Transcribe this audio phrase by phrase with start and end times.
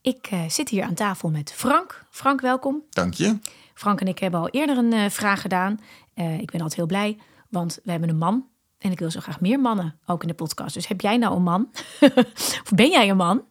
[0.00, 2.04] Ik eh, zit hier aan tafel met Frank.
[2.10, 2.82] Frank, welkom.
[2.90, 3.38] Dank je.
[3.74, 5.80] Frank en ik hebben al eerder een eh, vraag gedaan.
[6.14, 8.46] Eh, ik ben altijd heel blij, want we hebben een man.
[8.78, 10.74] En ik wil zo graag meer mannen ook in de podcast.
[10.74, 11.68] Dus heb jij nou een man?
[12.64, 13.44] of ben jij een man?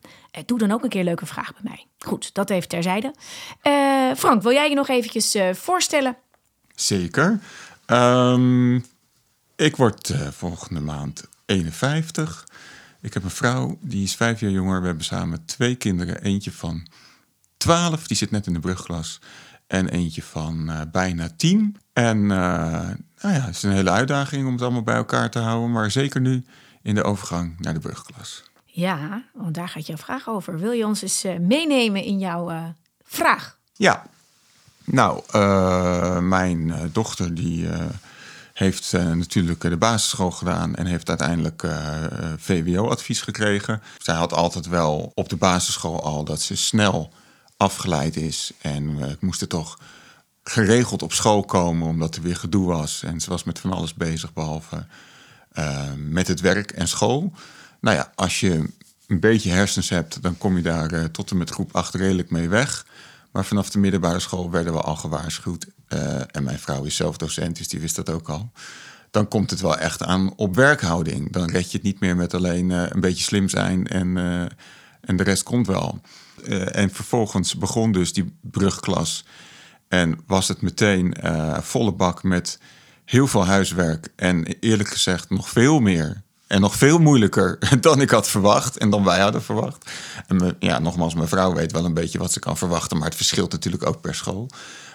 [0.45, 1.85] Doe dan ook een keer een leuke vraag bij mij.
[1.97, 3.13] Goed, dat even terzijde.
[4.15, 6.17] Frank, wil jij je nog eventjes voorstellen?
[6.75, 7.39] Zeker.
[7.85, 8.75] Ehm,
[9.55, 12.45] ik word volgende maand 51.
[13.01, 14.79] Ik heb een vrouw, die is vijf jaar jonger.
[14.81, 16.21] We hebben samen twee kinderen.
[16.21, 16.87] Eentje van
[17.57, 19.19] 12, die zit net in de brugklas.
[19.67, 21.77] En eentje van eh, bijna 10.
[21.93, 22.89] En eh,
[23.21, 25.71] nou ja, het is een hele uitdaging om het allemaal bij elkaar te houden.
[25.71, 26.45] Maar zeker nu
[26.81, 28.43] in de overgang naar de brugklas.
[28.65, 30.59] Ja, want daar gaat jouw vraag over.
[30.59, 33.57] Wil je ons eens eh, meenemen in jouw vraag?
[33.73, 34.05] Ja,
[34.83, 35.23] nou,
[36.21, 37.67] mijn dochter die
[38.57, 42.03] heeft eh, natuurlijk de basisschool gedaan en heeft uiteindelijk eh,
[42.37, 43.81] VWO-advies gekregen.
[43.97, 47.13] Zij had altijd wel op de basisschool al dat ze snel
[47.57, 49.79] afgeleid is en we moesten toch
[50.43, 53.03] geregeld op school komen omdat er weer gedoe was.
[53.03, 54.85] En ze was met van alles bezig behalve
[55.51, 57.33] eh, met het werk en school.
[57.79, 58.69] Nou ja, als je
[59.07, 62.49] een beetje hersens hebt, dan kom je daar tot en met groep 8 redelijk mee
[62.49, 62.85] weg.
[63.37, 65.67] Maar vanaf de middelbare school werden we al gewaarschuwd.
[65.87, 68.51] eh, en mijn vrouw is zelf docent, dus die wist dat ook al.
[69.11, 71.31] Dan komt het wel echt aan op werkhouding.
[71.31, 74.41] Dan red je het niet meer met alleen eh, een beetje slim zijn en, eh,
[75.01, 76.01] en de rest komt wel.
[76.71, 79.25] En vervolgens begon dus die brugklas.
[79.87, 81.15] En was het meteen
[81.61, 82.59] volle bak met
[83.05, 84.07] heel veel huiswerk.
[84.15, 86.23] En eerlijk gezegd nog veel meer.
[86.47, 88.77] En nog veel moeilijker dan ik had verwacht.
[88.77, 89.89] En dan wij hadden verwacht.
[90.27, 92.97] En ja, nogmaals, mijn vrouw weet wel een beetje wat ze kan verwachten.
[92.97, 94.49] Maar het verschilt natuurlijk ook per school.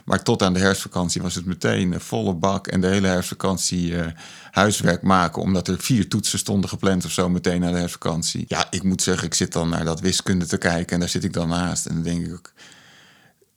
[0.05, 2.67] Maar tot aan de herfstvakantie was het meteen eh, volle bak.
[2.67, 4.07] En de hele herfstvakantie eh,
[4.51, 5.43] huiswerk maken.
[5.43, 8.45] Omdat er vier toetsen stonden gepland of zo meteen na de herfstvakantie.
[8.49, 10.93] Ja, ik moet zeggen, ik zit dan naar dat wiskunde te kijken.
[10.93, 11.87] En daar zit ik dan naast.
[11.87, 12.53] En dan denk ik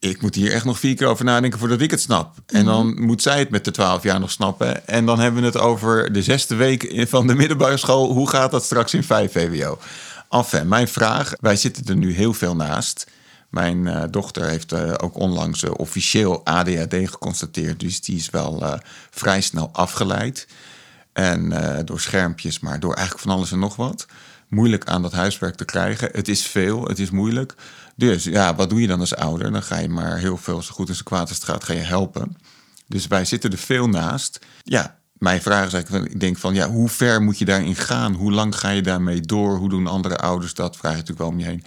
[0.09, 2.35] ik moet hier echt nog vier keer over nadenken voordat ik het snap.
[2.45, 4.87] En dan moet zij het met de twaalf jaar nog snappen.
[4.87, 8.11] En dan hebben we het over de zesde week van de middelbare school.
[8.11, 9.79] Hoe gaat dat straks in 5 VWO?
[10.29, 13.07] Enfin, mijn vraag, wij zitten er nu heel veel naast.
[13.49, 17.79] Mijn eh, dochter heeft eh, ook onlangs eh, officieel ADHD geconstateerd.
[17.79, 18.79] Dus die is wel
[19.09, 20.47] vrij snel afgeleid.
[21.13, 21.53] En
[21.85, 24.05] door schermpjes, maar door eigenlijk van alles en nog wat.
[24.47, 26.09] Moeilijk aan dat huiswerk te krijgen.
[26.11, 27.55] Het is veel, het is moeilijk.
[27.95, 29.51] Dus ja, wat doe je dan als ouder?
[29.51, 31.73] Dan ga je maar heel veel, zo goed als het kwaad als het gaat, ga
[31.73, 32.37] je helpen.
[32.87, 34.39] Dus wij zitten er veel naast.
[34.63, 38.13] Ja, mijn vraag is eigenlijk, ik denk van, ja, hoe ver moet je daarin gaan?
[38.13, 39.57] Hoe lang ga je daarmee door?
[39.57, 40.77] Hoe doen andere ouders dat?
[40.77, 41.63] Vraag je natuurlijk wel om je heen.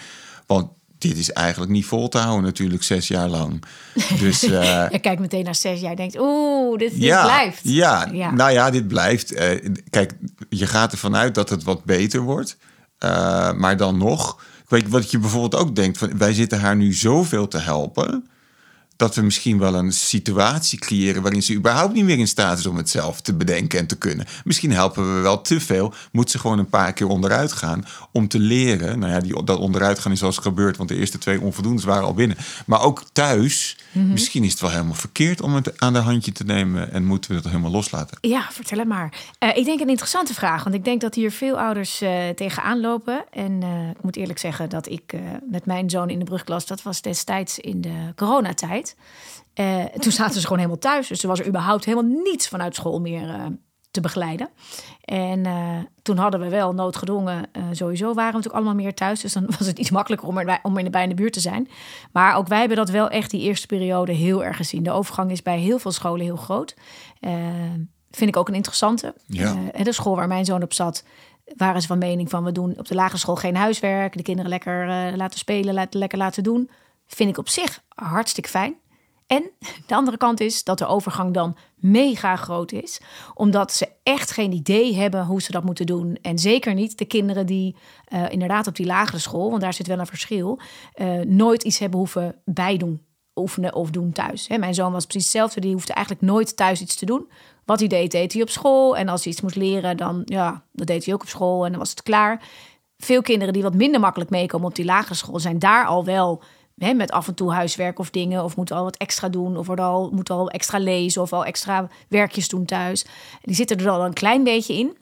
[0.46, 0.68] Want
[0.98, 3.62] dit is eigenlijk niet vol te houden natuurlijk, zes jaar lang.
[4.18, 7.60] Dus eh, Je kijkt meteen naar zes jaar en denkt, oeh, dit, dit ja, blijft.
[7.62, 8.30] Ja, Ja.
[8.30, 9.32] nou ja, dit blijft.
[9.32, 10.12] Eh, kijk,
[10.48, 12.56] je gaat ervan uit dat het wat beter wordt.
[12.98, 16.76] Eh, maar dan nog, ik weet wat je bijvoorbeeld ook denkt, van, wij zitten haar
[16.76, 18.28] nu zoveel te helpen,
[18.98, 22.66] dat we misschien wel een situatie creëren waarin ze überhaupt niet meer in staat is
[22.66, 24.26] om het zelf te bedenken en te kunnen.
[24.44, 28.28] Misschien helpen we wel te veel, moet ze gewoon een paar keer onderuit gaan om
[28.28, 28.98] te leren.
[28.98, 31.84] Nou ja, die, dat onderuit gaan is al eens gebeurd, want de eerste twee onvoldoendes
[31.84, 32.36] waren al binnen.
[32.66, 36.44] Maar ook thuis, misschien is het wel helemaal verkeerd om het aan de handje te
[36.44, 38.18] nemen en moeten we het helemaal loslaten.
[38.20, 39.12] Ja, vertel het maar.
[39.38, 42.80] Eh, ik denk een interessante vraag, want ik denk dat hier veel ouders eh, tegenaan
[42.80, 43.24] lopen.
[43.30, 45.16] En eh, ik moet eerlijk zeggen dat ik
[45.50, 48.87] met mijn zoon in de brugklas, dat was destijds in de coronatijd.
[49.58, 52.74] Eh, toen zaten ze gewoon helemaal thuis, dus er was er überhaupt helemaal niets vanuit
[52.74, 53.44] school meer eh,
[53.90, 54.48] te begeleiden.
[55.04, 59.20] En eh, toen hadden we wel noodgedwongen, sowieso waren we natuurlijk allemaal meer thuis.
[59.20, 61.68] Dus dan was het iets makkelijker om er, om bij in de buurt te zijn.
[62.12, 64.82] Maar ook wij hebben dat wel echt die eerste periode heel erg gezien.
[64.82, 66.76] De overgang is bij heel veel scholen heel groot.
[68.10, 69.14] Vind ik ook een interessante.
[69.26, 69.56] Ja.
[69.82, 71.04] De school waar mijn zoon op zat,
[71.56, 74.16] waren ze van mening van we doen op de lagere school geen huiswerk.
[74.16, 74.86] De kinderen lekker
[75.16, 76.70] laten spelen, laten, lekker laten doen.
[77.08, 78.76] Vind ik op zich hartstikke fijn.
[79.28, 79.50] En
[79.86, 83.00] de andere kant is dat de overgang dan mega groot is.
[83.34, 86.18] Omdat ze echt geen idee hebben hoe ze dat moeten doen.
[86.22, 89.86] En zeker niet de kinderen die eh, inderdaad op die lagere school, want daar zit
[89.86, 90.60] wel een verschil,
[90.92, 93.02] eh, nooit iets hebben hoeven bijdoen,
[93.34, 94.48] oefenen of doen thuis.
[94.48, 95.60] Mijn zoon was precies hetzelfde.
[95.60, 97.30] Die hoefde eigenlijk nooit thuis iets te doen.
[97.64, 98.96] Wat hij deed, deed hij op school.
[98.96, 101.64] En als hij iets moest leren, dan ja, dat deed hij ook op school.
[101.64, 102.42] En dan was het klaar.
[102.96, 106.42] Veel kinderen die wat minder makkelijk meekomen op die lagere school, zijn daar al wel
[106.78, 109.84] met af en toe huiswerk of dingen, of moeten al wat extra doen, of worden
[109.84, 113.06] al, moeten al extra lezen of al extra werkjes doen thuis.
[113.42, 114.96] Die zitten er al een klein beetje in.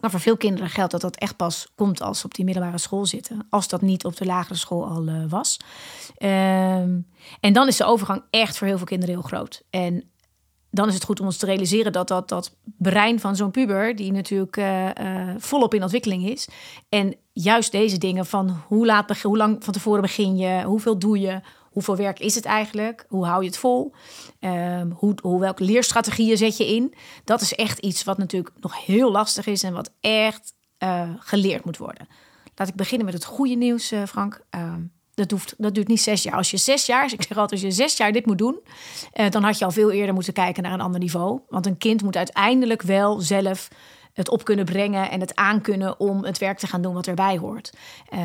[0.00, 2.78] Maar voor veel kinderen geldt dat dat echt pas komt als ze op die middelbare
[2.78, 3.46] school zitten.
[3.50, 5.56] Als dat niet op de lagere school al uh, was.
[6.18, 7.06] Um,
[7.40, 9.62] en dan is de overgang echt voor heel veel kinderen heel groot.
[9.70, 10.10] En
[10.70, 13.96] dan is het goed om ons te realiseren dat dat, dat brein van zo'n puber,
[13.96, 16.48] die natuurlijk uh, uh, volop in ontwikkeling is.
[16.88, 21.20] En juist deze dingen van hoe, laat, hoe lang van tevoren begin je, hoeveel doe
[21.20, 21.40] je,
[21.70, 23.94] hoeveel werk is het eigenlijk, hoe hou je het vol,
[24.40, 26.94] um, hoe, welke leerstrategieën zet je in.
[27.24, 31.64] Dat is echt iets wat natuurlijk nog heel lastig is en wat echt uh, geleerd
[31.64, 32.08] moet worden.
[32.54, 34.44] Laat ik beginnen met het goede nieuws, Frank.
[34.50, 34.80] Ehm,
[35.14, 36.36] dat, hoeft, dat duurt niet zes jaar.
[36.36, 38.60] Als je zes jaar, ik zeg altijd, als je zes jaar dit moet doen,
[39.12, 41.40] eh, dan had je al veel eerder moeten kijken naar een ander niveau.
[41.48, 43.68] Want een kind moet uiteindelijk wel zelf
[44.12, 47.38] het op kunnen brengen en het aankunnen om het werk te gaan doen wat erbij
[47.38, 47.72] hoort.
[48.14, 48.20] Uh,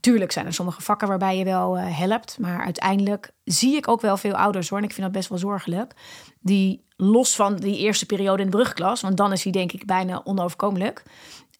[0.00, 4.00] tuurlijk zijn er sommige vakken waarbij je wel uh, helpt, maar uiteindelijk zie ik ook
[4.00, 5.94] wel veel ouders hoor, en ik vind dat best wel zorgelijk,
[6.40, 9.86] die los van die eerste periode in de brugklas, want dan is die denk ik
[9.86, 11.02] bijna onoverkomelijk,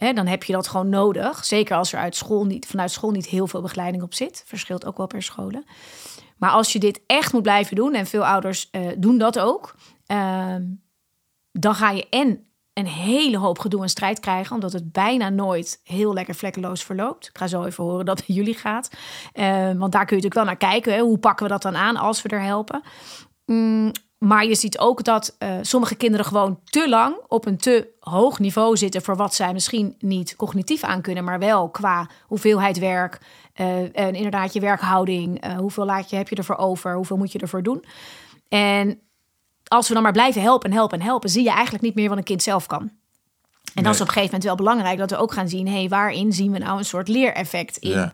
[0.00, 1.44] Hè, dan heb je dat gewoon nodig.
[1.44, 4.42] Zeker als er uit school niet, vanuit school niet heel veel begeleiding op zit.
[4.46, 5.64] Verschilt ook wel per scholen.
[6.36, 9.74] Maar als je dit echt moet blijven doen, en veel ouders uh, doen dat ook,
[10.06, 10.54] uh,
[11.52, 12.49] dan ga je en
[12.80, 17.28] een hele hoop gedoe en strijd krijgen, omdat het bijna nooit heel lekker vlekkeloos verloopt.
[17.28, 18.90] Ik ga zo even horen dat het jullie gaat.
[19.34, 20.92] Uh, want daar kun je natuurlijk wel naar kijken.
[20.92, 21.00] Hè?
[21.00, 22.82] Hoe pakken we dat dan aan als we er helpen?
[23.46, 27.88] Mm, maar je ziet ook dat uh, sommige kinderen gewoon te lang op een te
[28.00, 32.78] hoog niveau zitten voor wat zij misschien niet cognitief aan kunnen, maar wel qua hoeveelheid
[32.78, 33.20] werk
[33.60, 35.56] uh, en inderdaad je werkhouding.
[35.56, 36.94] Hoeveel laat je, heb je ervoor over?
[36.94, 37.84] Hoeveel moet je ervoor doen?
[38.48, 39.00] En
[39.70, 42.08] als we dan maar blijven helpen en helpen en helpen, zie je eigenlijk niet meer
[42.08, 42.80] wat een kind zelf kan.
[42.80, 42.90] En
[43.74, 43.84] nee.
[43.84, 45.88] dan is op een gegeven moment wel belangrijk dat we ook gaan zien: hé, hey,
[45.88, 47.90] waarin zien we nou een soort leereffect in?
[47.90, 48.12] Ja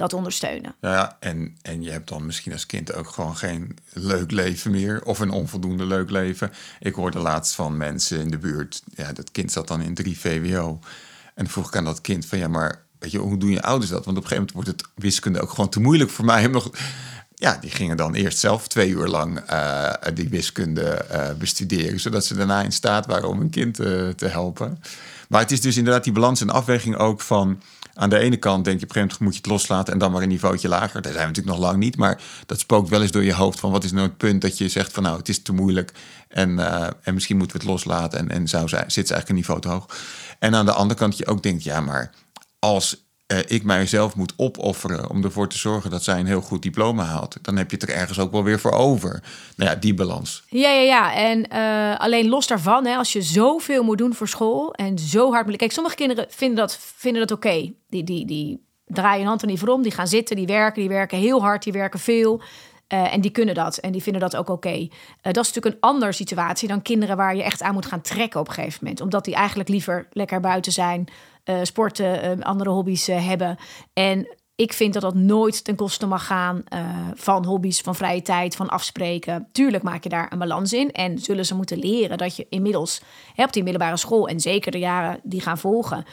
[0.00, 0.74] dat ondersteunen.
[0.80, 5.04] Ja, en, en je hebt dan misschien als kind ook gewoon geen leuk leven meer
[5.04, 6.52] of een onvoldoende leuk leven.
[6.80, 10.18] Ik hoorde laatst van mensen in de buurt, ja, dat kind zat dan in 3
[10.18, 10.78] VWO.
[11.34, 13.90] En vroeg ik aan dat kind van ja, maar weet je, hoe doen je ouders
[13.90, 14.04] dat?
[14.04, 16.52] Want op een gegeven moment wordt het wiskunde ook gewoon te moeilijk voor mij om
[16.52, 16.70] nog.
[17.40, 22.24] Ja, die gingen dan eerst zelf twee uur lang uh, die wiskunde uh, bestuderen, zodat
[22.24, 24.82] ze daarna in staat waren om een kind uh, te helpen.
[25.28, 27.62] Maar het is dus inderdaad die balans en afweging ook van
[27.94, 29.98] aan de ene kant denk je op een gegeven moment moet je het loslaten en
[29.98, 31.02] dan maar een niveautje lager.
[31.02, 33.60] Daar zijn we natuurlijk nog lang niet, maar dat spookt wel eens door je hoofd
[33.60, 35.92] van wat is nou het punt dat je zegt van nou het is te moeilijk
[36.28, 36.58] en,
[37.02, 39.68] en misschien moeten we het loslaten en, en zou zit ze eigenlijk een niveau te
[39.68, 39.86] hoog.
[40.38, 42.10] En aan de andere kant je ook denkt ja maar
[42.58, 46.62] als uh, ik mijzelf moet opofferen om ervoor te zorgen dat zij een heel goed
[46.62, 49.22] diploma haalt, dan heb je het er ergens ook wel weer voor over.
[49.56, 50.42] Nou ja, die balans.
[50.48, 51.14] Ja, ja, ja.
[51.14, 55.32] En uh, alleen los daarvan, hè, als je zoveel moet doen voor school en zo
[55.32, 55.56] hard moet.
[55.56, 57.72] Kijk, sommige kinderen vinden dat, vinden dat oké.
[57.88, 60.80] Die, die, die draaien een hand er niet voor om, die gaan zitten, die werken,
[60.80, 62.42] die werken heel hard, die werken veel.
[62.92, 64.76] Uh, en die kunnen dat en die vinden dat ook oké.
[64.78, 64.88] Uh,
[65.20, 68.40] dat is natuurlijk een andere situatie dan kinderen waar je echt aan moet gaan trekken
[68.40, 69.00] op een gegeven moment.
[69.00, 71.08] Omdat die eigenlijk liever lekker buiten zijn,
[71.44, 73.56] uh, sporten, andere hobby's hebben.
[73.92, 76.64] En ik vind dat dat nooit ten koste mag gaan
[77.14, 79.48] van hobby's, van vrije tijd, van afspreken.
[79.52, 80.92] Tuurlijk maak je daar een balans in.
[80.92, 83.02] En zullen ze moeten leren dat je inmiddels
[83.34, 86.04] hè, op die middelbare school en zeker de jaren die gaan volgen.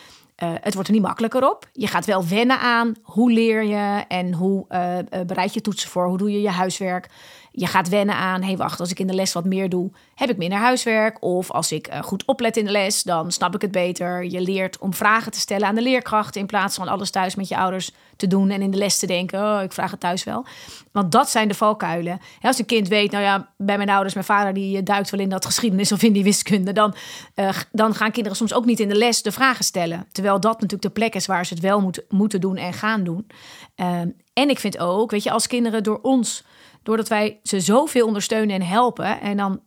[0.43, 1.69] Uh, het wordt er niet makkelijker op.
[1.73, 6.07] Je gaat wel wennen aan hoe leer je en hoe uh, bereid je toetsen voor,
[6.07, 7.09] hoe doe je je huiswerk
[7.59, 9.91] je gaat wennen aan, hé hey, wacht, als ik in de les wat meer doe,
[10.15, 11.23] heb ik minder huiswerk.
[11.23, 14.23] Of als ik uh, goed oplet in de les, dan snap ik het beter.
[14.23, 17.47] Je leert om vragen te stellen aan de leerkrachten in plaats van alles thuis met
[17.47, 20.23] je ouders te doen en in de les te denken, oh, ik vraag het thuis
[20.23, 20.45] wel.
[20.91, 22.19] Want dat zijn de valkuilen.
[22.41, 25.19] als een kind weet, nou ja, bij mijn ouders, mijn vader die eh, duikt wel
[25.19, 26.95] in dat geschiedenis of in die wiskunde, dan,
[27.35, 30.07] uh, dan gaan kinderen soms ook niet in de les de vragen stellen.
[30.11, 33.03] Terwijl dat natuurlijk de plek is waar ze het wel moet, moeten doen en gaan
[33.03, 33.27] doen.
[33.75, 33.99] Uh,
[34.33, 36.43] en ik vind ook, weet je, als kinderen door ons
[36.87, 39.19] doordat wij ze zoveel ondersteunen en helpen.
[39.21, 39.61] En dan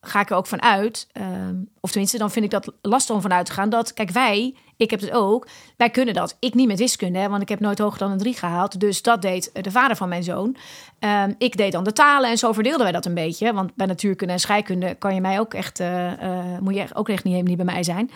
[0.00, 1.24] ga ik er ook van uit, uh,
[1.80, 3.68] of tenminste, dan vind ik dat lastig om vanuit te gaan.
[3.70, 6.36] Dat, kijk, wij, ik heb het ook, wij kunnen dat.
[6.40, 8.80] Ik niet met wiskunde, want ik heb nooit hoger dan een drie gehaald.
[8.80, 10.56] Dus dat deed de vader van mijn zoon.
[11.00, 13.52] Uh, ik deed dan de talen en zo verdeelden wij dat een beetje.
[13.52, 16.12] Want bij natuurkunde en scheikunde kan je mij ook echt, uh,
[16.60, 18.10] moet je ook echt niet, niet bij mij zijn.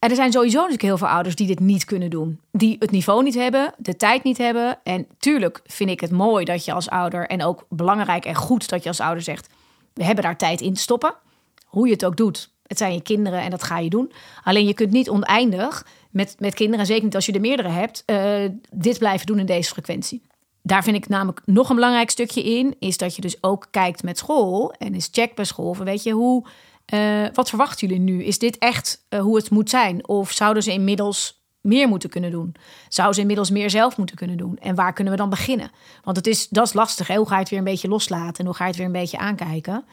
[0.00, 2.40] Er zijn sowieso natuurlijk heel veel ouders die dit niet kunnen doen.
[2.52, 4.78] Die het niveau niet hebben, de tijd niet hebben.
[4.82, 8.68] En tuurlijk vind ik het mooi dat je als ouder, en ook belangrijk en goed
[8.68, 9.48] dat je als ouder zegt:
[9.94, 11.14] we hebben daar tijd in te stoppen.
[11.64, 12.50] Hoe je het ook doet.
[12.66, 14.12] Het zijn je kinderen en dat ga je doen.
[14.44, 18.02] Alleen je kunt niet oneindig met, met kinderen, zeker niet als je er meerdere hebt,
[18.06, 20.22] uh, dit blijven doen in deze frequentie.
[20.62, 24.02] Daar vind ik namelijk nog een belangrijk stukje in, is dat je dus ook kijkt
[24.02, 25.74] met school en is check bij school.
[25.74, 26.46] Van weet je, hoe,
[26.94, 28.24] uh, wat verwachten jullie nu?
[28.24, 30.08] Is dit echt uh, hoe het moet zijn?
[30.08, 32.54] Of zouden ze inmiddels meer moeten kunnen doen?
[32.88, 34.56] Zou ze inmiddels meer zelf moeten kunnen doen?
[34.58, 35.70] En waar kunnen we dan beginnen?
[36.02, 37.06] Want het is, dat is lastig.
[37.06, 37.16] Hè?
[37.16, 38.38] Hoe ga je het weer een beetje loslaten?
[38.38, 39.84] En hoe ga je het weer een beetje aankijken?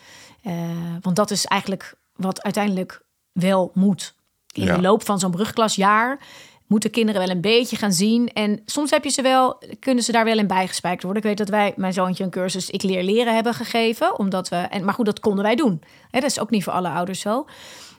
[0.44, 0.54] Uh,
[1.01, 3.01] want dat is eigenlijk wat uiteindelijk
[3.32, 4.16] wel moet.
[4.54, 4.75] In Ja.
[4.75, 6.20] de loop van zo'n brugklasjaar
[6.67, 8.33] moeten kinderen wel een beetje gaan zien.
[8.33, 11.21] En soms heb je ze wel, kunnen ze daar wel in bijgespijkerd worden.
[11.21, 14.19] Ik weet dat wij mijn zoontje een cursus Ik leer leren hebben gegeven.
[14.19, 15.81] Omdat we, en, maar goed, dat konden wij doen.
[16.12, 17.45] Dat is ook niet voor alle ouders zo.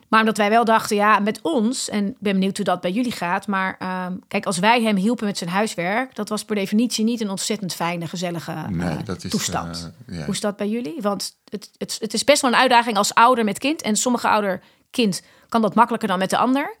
[0.07, 2.91] Maar omdat wij wel dachten, ja, met ons, en ik ben benieuwd hoe dat bij
[2.91, 3.47] jullie gaat.
[3.47, 7.21] Maar ehm, kijk, als wij hem hielpen met zijn huiswerk, dat was per definitie niet
[7.21, 9.91] een ontzettend fijne, gezellige Nee, eh, dat is, toestand.
[10.07, 10.23] eh, ja.
[10.25, 10.95] Hoe is dat bij jullie?
[11.01, 13.81] Want het, het, het is best wel een uitdaging als ouder met kind.
[13.81, 14.61] En sommige ouder
[14.91, 16.77] kind kan dat makkelijker dan met de ander.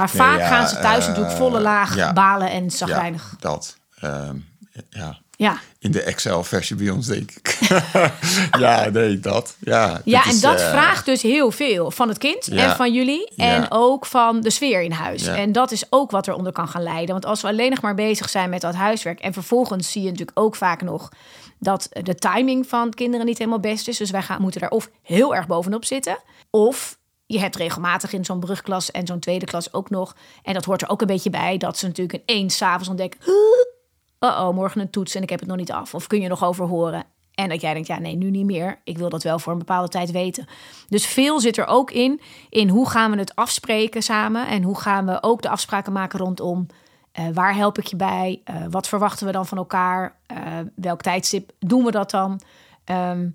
[0.00, 2.12] Maar Nee, vaak ja, gaan ze thuis eh, natuurlijk volle laag ja.
[2.12, 3.28] balen en zagrijnig.
[3.30, 3.76] Ja, dat.
[4.00, 4.36] Ehm,
[4.90, 5.18] ja.
[5.36, 7.58] Ja, In de Excel-versie bij ons, denk ik.
[8.58, 9.56] ja, nee, dat.
[9.60, 12.70] Ja, ja, en is, dat eh, vraagt dus heel veel van het kind Ja.
[12.70, 13.32] en van jullie.
[13.34, 13.44] Ja.
[13.44, 15.26] En ook van de sfeer in huis.
[15.26, 17.10] En dat is ook wat eronder kan gaan leiden.
[17.10, 19.20] Want als we alleen nog maar bezig zijn met dat huiswerk...
[19.20, 21.08] en vervolgens zie je natuurlijk ook vaak nog...
[21.58, 23.96] dat de timing van kinderen niet helemaal best is.
[23.96, 26.18] Dus wij gaan, moeten daar of heel erg bovenop zitten...
[26.50, 26.98] of
[27.32, 30.16] je hebt regelmatig in zo'n brugklas en zo'n tweede klas ook nog...
[30.42, 31.56] en dat hoort er ook een beetje bij...
[31.56, 33.20] dat ze natuurlijk ineens s'avonds ontdekken...
[34.18, 35.94] oh, morgen een toets en ik heb het nog niet af.
[35.94, 37.04] Of kun je nog over horen?
[37.34, 38.80] En dat jij denkt, ja, nee, nu niet meer.
[38.84, 40.46] Ik wil dat wel voor een bepaalde tijd weten.
[40.88, 44.46] Dus veel zit er ook in, in hoe gaan we het afspreken samen.
[44.46, 46.66] En hoe gaan we ook de afspraken maken rondom
[47.12, 48.40] eh, waar help ik je bij?
[48.44, 50.16] Eh, wat verwachten we dan van elkaar?
[50.26, 50.36] Eh,
[50.74, 52.40] welk tijdstip doen we dat dan?
[52.84, 53.28] Ehm,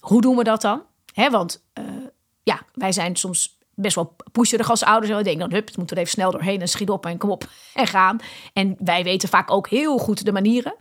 [0.00, 0.82] hoe doen we dat dan?
[1.14, 1.64] Hè, want
[2.42, 5.10] ja, wij zijn soms best wel pusherig als ouders.
[5.10, 7.18] En we denken dan, hup, het moet er even snel doorheen en schiet op en
[7.18, 7.44] kom op
[7.74, 8.18] en gaan.
[8.52, 10.74] En wij weten vaak ook heel goed de manieren.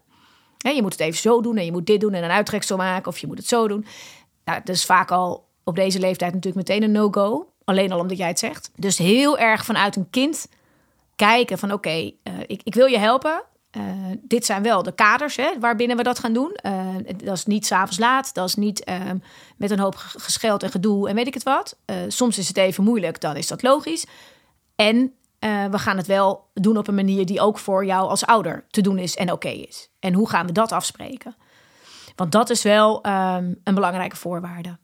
[0.58, 2.78] Hè, je moet het even zo doen en je moet dit doen en een uittreksel
[2.78, 3.86] maken of je moet het zo doen.
[4.46, 7.48] Nou, dat is vaak al op deze leeftijd natuurlijk meteen een no-go.
[7.64, 8.72] Alleen al omdat jij het zegt.
[8.76, 10.48] Dus heel erg vanuit een kind
[11.16, 11.90] kijken van oké,
[12.24, 13.44] eh, ik, ik wil je helpen.
[13.72, 13.84] Eh,
[14.22, 16.52] dit zijn wel de kaders hè, waarbinnen we dat gaan doen.
[16.56, 18.34] Eh, dat is niet s'avonds laat.
[18.34, 19.18] Dat is niet ehm,
[19.58, 21.78] met een hoop ge- gescheld en gedoe en weet ik het wat.
[21.86, 24.06] Eh, soms is het even moeilijk, dan is dat logisch.
[24.76, 25.14] En
[25.72, 28.82] we gaan het wel doen op een manier die ook voor jou als ouder te
[28.82, 29.90] doen is en oké is.
[30.00, 31.36] En hoe gaan we dat afspreken?
[32.16, 34.78] Want dat is wel ehm, een belangrijke voorwaarde.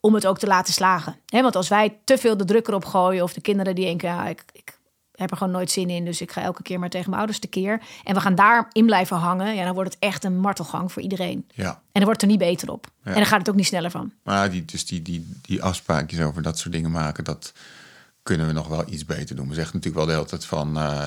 [0.00, 1.16] Om het ook te laten slagen.
[1.26, 4.26] Want als wij te veel de druk erop gooien, of de kinderen die denken, ja,
[4.26, 4.75] ik, ik
[5.16, 7.38] heb er gewoon nooit zin in, dus ik ga elke keer maar tegen mijn ouders
[7.40, 7.80] tekeer.
[8.04, 11.48] En we gaan daarin blijven hangen, ja, dan wordt het echt een martelgang voor iedereen.
[11.54, 12.86] Ja, En dan wordt het er niet beter op.
[13.02, 14.12] En dan gaat het ook niet sneller van.
[14.22, 17.52] maar die, dus die, die, die afspraakjes over dat soort dingen maken, dat
[18.22, 19.48] kunnen we nog wel iets beter doen.
[19.48, 21.06] We zeggen natuurlijk wel de hele tijd van, eh,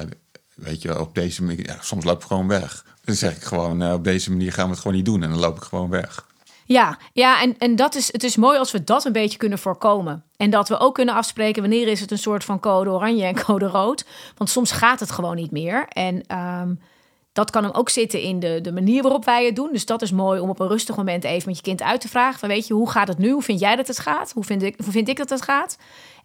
[0.55, 2.85] weet je, op deze manier, ja, soms loop ik gewoon weg.
[3.03, 5.29] Dan zeg ik gewoon, eh, op deze manier gaan we het gewoon niet doen en
[5.29, 6.27] dan loop ik gewoon weg.
[6.71, 9.59] Ja, ja en, en dat is, het is mooi als we dat een beetje kunnen
[9.59, 10.23] voorkomen.
[10.38, 13.43] En dat we ook kunnen afspreken wanneer is het een soort van code oranje en
[13.45, 14.05] code rood.
[14.38, 15.85] Want soms gaat het gewoon niet meer.
[15.88, 16.73] En ehm,
[17.33, 19.69] dat kan hem ook zitten in de, de manier waarop wij het doen.
[19.71, 22.07] Dus dat is mooi om op een rustig moment even met je kind uit te
[22.07, 22.39] vragen.
[22.39, 23.31] Van weet je, hoe gaat het nu?
[23.31, 24.31] Hoe vind jij dat het gaat?
[24.31, 25.77] Hoe vind ik, hoe vind ik dat het gaat?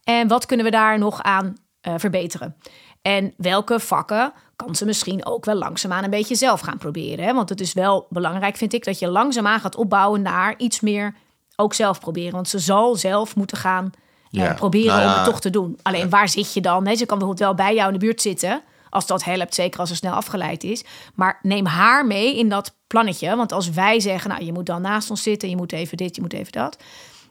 [0.03, 2.57] En wat kunnen we daar nog aan eh, verbeteren?
[3.03, 7.25] En welke vakken kan ze misschien ook wel langzaamaan een beetje zelf gaan proberen.
[7.25, 7.35] Hè?
[7.35, 11.15] Want het is wel belangrijk, vind ik, dat je langzaamaan gaat opbouwen naar iets meer
[11.57, 12.33] ook zelf proberen.
[12.33, 13.93] Want ze zal zelf moeten gaan
[14.31, 15.79] eh, proberen nou om het toch te doen.
[15.83, 16.83] Alleen waar zit je dan?
[16.83, 18.63] Nee, ze kan bijvoorbeeld wel bij jou in de buurt zitten.
[18.91, 20.85] Als dat helpt, zeker als ze snel afgeleid is.
[21.15, 23.37] Maar neem haar mee in dat plannetje.
[23.37, 26.17] Want als wij zeggen, nou, je moet dan naast ons zitten, je moet even dit,
[26.17, 26.77] je moet even dat.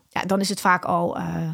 [0.10, 1.50] Ja, dan is het vaak al, eh,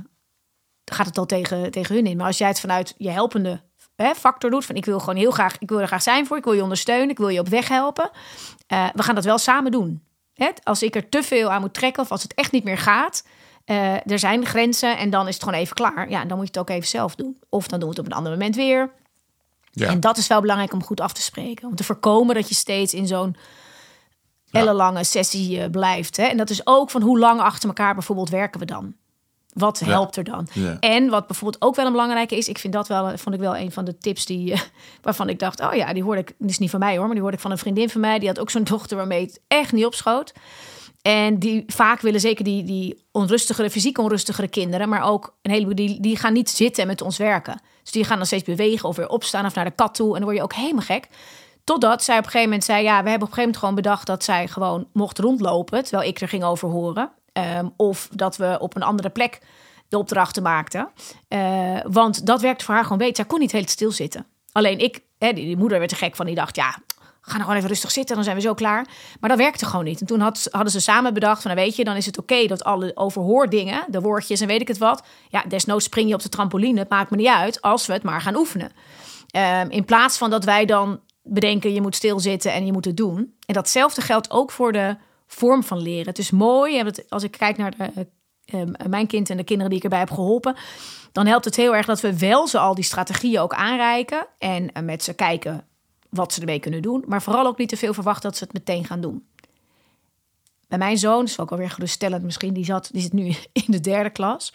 [0.85, 2.17] gaat het al tegen, tegen hun in.
[2.17, 3.61] Maar als jij het vanuit je helpende
[4.05, 6.37] hè, factor doet, van ik wil gewoon heel graag, ik wil er graag zijn voor,
[6.37, 8.09] ik wil je ondersteunen, ik wil je op weg helpen.
[8.67, 10.03] Eh, we gaan dat wel samen doen.
[10.33, 10.49] Hè?
[10.63, 13.23] Als ik er te veel aan moet trekken of als het echt niet meer gaat,
[13.65, 16.09] eh, er zijn grenzen en dan is het gewoon even klaar.
[16.09, 17.39] Ja, dan moet je het ook even zelf doen.
[17.49, 18.91] Of dan doen we het op een ander moment weer.
[19.71, 21.67] Ja, En dat is wel belangrijk om goed af te spreken.
[21.67, 23.35] Om te voorkomen dat je steeds in zo'n
[24.51, 26.17] ellenlange sessie eh, blijft.
[26.17, 26.23] Hè?
[26.23, 28.95] En dat is ook van hoe lang achter elkaar bijvoorbeeld werken we dan?
[29.53, 30.47] Wat helpt er dan?
[30.79, 33.57] En wat bijvoorbeeld ook wel een belangrijke is, ik vind dat wel, vond ik wel
[33.57, 34.59] een van de tips die, eh,
[35.01, 37.11] waarvan ik dacht, oh ja, die hoorde ik, die is niet van mij hoor, maar
[37.11, 39.41] die hoorde ik van een vriendin van mij, die had ook zo'n dochter waarmee het
[39.47, 40.33] echt niet opschoot.
[41.01, 45.75] En die vaak willen zeker die, die onrustigere, fysiek onrustigere kinderen, maar ook een heleboel
[45.75, 47.61] die, die gaan niet zitten met ons werken.
[47.83, 50.07] Dus die gaan dan steeds bewegen of weer opstaan of naar de kat toe.
[50.07, 51.07] En dan word je ook helemaal gek.
[51.63, 53.75] Totdat zij op een gegeven moment zei: Ja, we hebben op een gegeven moment gewoon
[53.75, 55.83] bedacht dat zij gewoon mocht rondlopen.
[55.83, 57.11] Terwijl ik er ging over horen.
[57.33, 59.39] Ehm, of dat we op een andere plek
[59.89, 60.89] de opdrachten maakten.
[61.27, 63.15] Eh, want dat werkte voor haar gewoon beter.
[63.15, 64.25] Zij kon niet heel stilzitten.
[64.51, 66.25] Alleen ik, hè, die, moeder werd er gek van.
[66.25, 66.69] Die dacht: Ja,
[67.21, 68.15] ga nou gewoon even rustig zitten.
[68.15, 68.87] Dan zijn we zo klaar.
[69.19, 69.99] Maar dat werkte gewoon niet.
[69.99, 72.47] En toen had, hadden ze samen bedacht: van, nou weet je, dan is het oké
[72.47, 75.03] dat alle overhoordingen, de woordjes en weet ik het wat.
[75.29, 76.79] Ja, desnoods spring je op de trampoline.
[76.79, 78.71] Het maakt me niet uit als we het maar gaan oefenen.
[79.29, 82.97] Ehm, in plaats van dat wij dan bedenken, je moet stilzitten en je moet het
[82.97, 83.33] doen.
[83.45, 84.97] En datzelfde geldt ook voor de
[85.33, 86.07] vorm van leren.
[86.07, 88.07] Het is mooi, als ik kijk naar de,
[88.45, 90.55] ehm, mijn kind en de kinderen die ik erbij heb geholpen,
[91.11, 94.71] dan helpt het heel erg dat we wel ze al die strategieën ook aanreiken en
[94.71, 95.67] eh, met ze kijken
[96.09, 98.53] wat ze ermee kunnen doen, maar vooral ook niet te veel verwachten dat ze het
[98.53, 99.27] meteen gaan doen.
[100.67, 103.25] Bij mijn zoon, is ook alweer geruststellend misschien, die, zat, die zit nu
[103.65, 104.53] in de derde klas.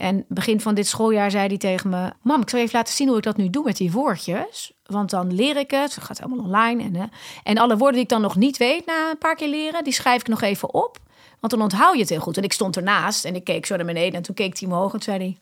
[0.00, 3.08] En begin van dit schooljaar zei hij tegen me: Mam, ik zal even laten zien
[3.08, 4.72] hoe ik dat nu doe met die woordjes.
[4.86, 5.94] Want dan leer ik het.
[5.94, 6.82] Het gaat allemaal online.
[6.82, 7.02] En, uh,
[7.42, 9.92] en alle woorden die ik dan nog niet weet na een paar keer leren, die
[9.92, 10.98] schrijf ik nog even op.
[11.40, 12.36] Want dan onthoud je het heel goed.
[12.36, 14.14] En ik stond ernaast en ik keek zo naar beneden.
[14.14, 15.38] En toen keek hij omhoog en zei hij...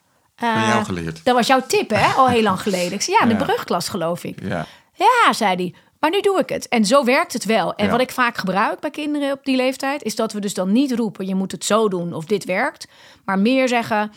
[0.48, 1.24] Uh, Van jou geleerd.
[1.24, 2.06] Dat was jouw tip, hè?
[2.16, 2.92] Al heel lang geleden.
[2.92, 4.42] Ik zei, ja, de brugklas geloof ik.
[4.42, 4.66] Ja.
[4.92, 5.74] Ja, zei hij.
[6.00, 6.68] Maar nu doe ik het.
[6.68, 7.74] En zo werkt het wel.
[7.74, 10.72] En wat ik vaak gebruik bij kinderen op die leeftijd, is dat we dus dan
[10.72, 12.88] niet roepen: je moet het zo doen of dit werkt.
[13.24, 14.12] Maar meer zeggen: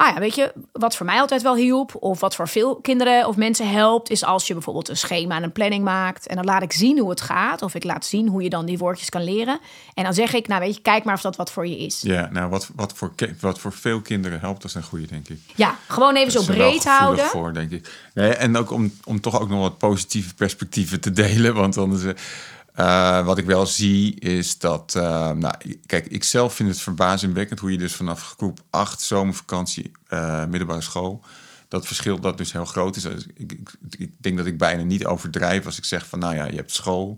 [0.00, 3.26] Ah ja, weet je, wat voor mij altijd wel hielp, of wat voor veel kinderen
[3.26, 6.26] of mensen helpt, is als je bijvoorbeeld een schema en een planning maakt.
[6.26, 8.66] En dan laat ik zien hoe het gaat, of ik laat zien hoe je dan
[8.66, 9.58] die woordjes kan leren.
[9.94, 12.00] En dan zeg ik, nou weet je, kijk maar of dat wat voor je is.
[12.00, 15.28] Ja, nou wat, wat, voor, wat voor veel kinderen helpt, dat is een goede, denk
[15.28, 15.38] ik.
[15.54, 17.24] Ja, gewoon even zo breed houden.
[17.24, 18.08] voor, denk ik.
[18.14, 21.92] Nee, en ook om, om toch ook nog wat positieve perspectieven te delen, want dan
[21.92, 22.12] is uh,
[23.24, 25.54] wat ik wel zie is dat, uh, nou,
[25.86, 30.80] kijk, ik zelf vind het verbazingwekkend hoe je dus vanaf groep 8 zomervakantie, uh, middelbare
[30.80, 31.24] school,
[31.68, 33.02] dat verschil dat dus heel groot is.
[33.02, 36.34] Dus ik, ik, ik, denk dat ik bijna niet overdrijf als ik zeg van, nou
[36.34, 37.16] ja, je hebt school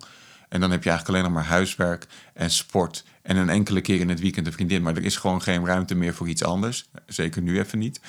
[0.49, 4.01] en dan heb je eigenlijk alleen nog maar huiswerk en sport en een enkele keer
[4.01, 6.89] in het weekend een vriendin, maar er is gewoon geen ruimte meer voor iets anders.
[7.07, 8.01] Zeker nu even niet.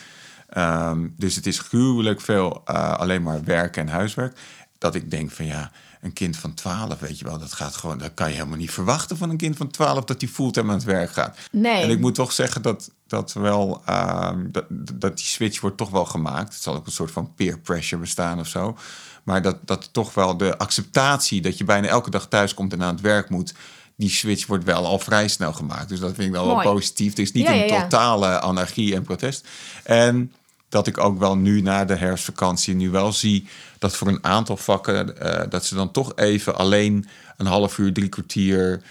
[0.58, 4.38] Um, dus het is gruwelijk veel alleen maar werk en huiswerk.
[4.78, 7.98] Dat ik denk van ja, een kind van 12, weet je wel, dat gaat gewoon,
[7.98, 10.76] dat kan je helemaal niet verwachten van een kind van 12 dat die fulltime aan
[10.76, 11.38] het werk gaat.
[11.52, 11.82] Nee.
[11.82, 15.90] En ik moet toch zeggen dat, dat wel, uh, dat, dat die switch wordt toch
[15.90, 16.54] wel gemaakt.
[16.54, 18.78] Het zal ook een soort van peer pressure bestaan of zo.
[19.24, 22.84] Maar dat, dat toch wel de acceptatie dat je bijna elke dag thuis komt en
[22.84, 23.54] aan het werk moet
[24.02, 25.90] die switch wordt wel al vrij snel gemaakt.
[25.90, 27.10] Dus dat vind ik dan wel positief.
[27.10, 29.48] Het is niet een totale anarchie en protest.
[29.84, 30.34] En
[30.72, 34.58] dat ik ook wel nu na de herfstvakantie nu wel zie dat voor een aantal
[34.58, 37.08] vakken uh, dat ze dan toch even alleen
[37.38, 38.82] een half uur, drie kwartier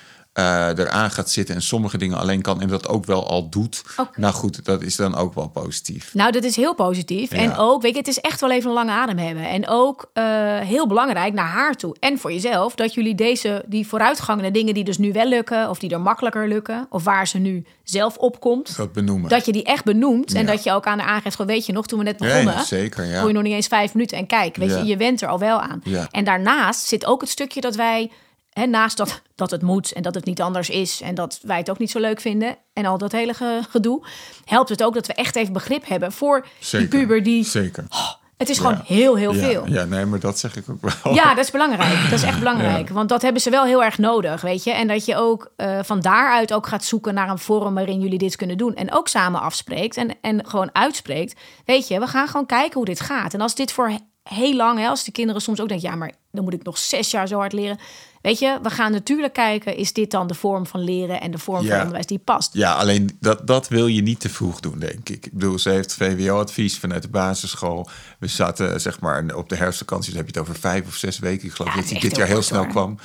[0.40, 3.82] uh, eraan gaat zitten en sommige dingen alleen kan en dat ook wel al doet.
[4.16, 6.14] Nou goed, dat is dan ook wel positief.
[6.14, 7.30] Nou, dat is heel positief.
[7.30, 9.48] En ook, weet je, het is echt wel even een lange adem hebben.
[9.48, 10.24] En ook uh,
[10.58, 14.84] heel belangrijk naar haar toe en voor jezelf dat jullie deze, die vooruitgang dingen die
[14.84, 18.76] dus nu wel lukken of die er makkelijker lukken of waar ze nu zelf opkomt,
[18.76, 19.28] dat benoemen.
[19.28, 20.38] Dat je die echt benoemt ja.
[20.38, 22.54] en dat je ook aan haar aangeeft, gewoon weet je nog, toen we net begonnen,
[22.54, 23.18] ja, zeker, ja.
[23.18, 25.38] Voor je nog niet eens vijf minuten en kijk, weet je, je went er al
[25.38, 25.82] wel aan.
[26.10, 28.10] En daarnaast zit ook het stukje dat wij
[28.50, 31.58] He, naast dat, dat het moet en dat het niet anders is en dat wij
[31.58, 33.34] het ook niet zo leuk vinden en al dat hele
[33.70, 34.06] gedoe,
[34.44, 36.90] helpt het ook dat we echt even begrip hebben voor Zeker.
[36.90, 37.44] die puber die.
[37.44, 37.84] Zeker.
[37.90, 39.48] Oh, het is gewoon heel, heel ja.
[39.48, 39.66] veel.
[39.66, 41.14] Ja, nee, maar dat zeg ik ook wel.
[41.14, 42.02] Ja, dat is belangrijk.
[42.02, 42.88] Dat is echt belangrijk.
[42.88, 44.70] Want dat hebben ze wel heel erg nodig, weet je.
[44.70, 48.18] En dat je ook uh, van daaruit ook gaat zoeken naar een forum waarin jullie
[48.18, 48.74] dit kunnen doen.
[48.74, 51.40] En ook samen afspreekt en, en gewoon uitspreekt.
[51.64, 53.34] Weet je, we gaan gewoon kijken hoe dit gaat.
[53.34, 56.12] En als dit voor heel lang, hè, als de kinderen soms ook denken, ja, maar
[56.32, 57.78] dan moet ik nog zes jaar zo hard leren.
[58.22, 61.38] Weet je, we gaan natuurlijk kijken, is dit dan de vorm van leren en de
[61.38, 61.68] vorm Ja.
[61.70, 62.50] van onderwijs die past?
[62.54, 65.26] Ja, alleen dat, dat wil je niet te vroeg doen, denk ik.
[65.26, 67.88] Ik bedoel, ze heeft VWO-advies vanuit de basisschool.
[68.18, 71.18] We zaten, zeg maar, op de herfstvakantie, dan heb je het over vijf of zes
[71.18, 71.46] weken.
[71.48, 72.68] Ik geloof Ja, dat hij echt dit jaar heel snel hoor.
[72.70, 72.98] kwam.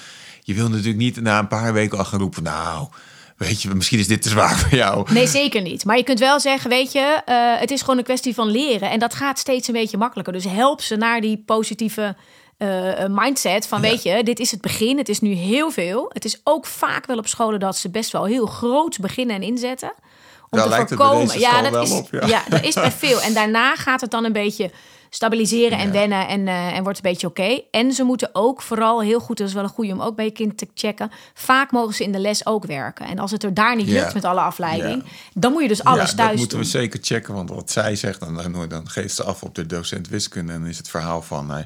[0.44, 2.88] Je wil natuurlijk niet na een paar weken al gaan roepen, nou,
[3.38, 5.14] weet je, misschien is dit te zwaar voor jou.
[5.14, 5.86] Nee, zeker niet.
[5.86, 8.90] Maar je kunt wel zeggen, weet je, eh, het is gewoon een kwestie van leren.
[8.92, 10.34] En dat gaat steeds een beetje makkelijker.
[10.34, 12.16] Dus help ze naar die positieve
[12.58, 13.90] eh, mindset van, Ja.
[13.90, 14.98] weet je, dit is het begin.
[14.98, 16.06] Het is nu heel veel.
[16.14, 19.42] Het is ook vaak wel op scholen dat ze best wel heel groot beginnen en
[19.42, 19.94] inzetten.
[20.50, 21.40] Om Daar te voorkomen.
[21.40, 22.28] Ja, dat is, op, ja.
[22.28, 23.22] ja, dat is bij veel.
[23.22, 24.72] En daarna gaat het dan een beetje
[25.10, 25.92] stabiliseren en Ja.
[25.92, 27.60] wennen en, eh, en wordt een beetje oké.
[27.72, 30.26] En ze moeten ook vooral heel goed, dat is wel een goede om ook bij
[30.26, 31.12] je kind te checken.
[31.34, 33.06] Vaak mogen ze in de les ook werken.
[33.06, 36.10] En als het er daar niet lukt met alle afleiding, dan moet je dus alles
[36.10, 36.66] ja, thuis dat moeten doen.
[36.68, 39.66] we zeker checken, want wat zij zegt, dan, dan, dan geeft ze af op de
[39.66, 40.54] docent wiskunde.
[40.54, 41.64] En dan is het verhaal van, eh,